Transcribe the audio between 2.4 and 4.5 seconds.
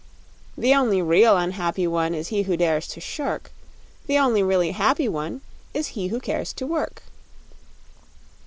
who dares to shirk; The only